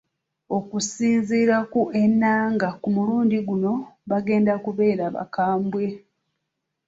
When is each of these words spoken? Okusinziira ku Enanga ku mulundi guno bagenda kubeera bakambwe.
Okusinziira 0.57 1.57
ku 1.71 1.81
Enanga 2.03 2.69
ku 2.81 2.87
mulundi 2.95 3.37
guno 3.47 3.73
bagenda 4.09 4.53
kubeera 4.65 5.05
bakambwe. 5.15 5.85